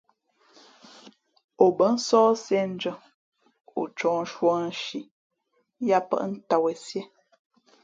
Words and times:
O 1.63 1.65
bά 1.77 1.87
nsǒh 1.95 2.31
siēndʉ̄ᾱ, 2.43 2.93
ǒ 3.79 3.81
ncōh 3.91 4.19
nshū 4.23 4.45
ā 4.57 4.59
nshi 4.69 4.99
yāʼpάʼ 5.87 6.23
tām 6.47 6.61
wen 6.63 6.77
síé. 6.85 7.01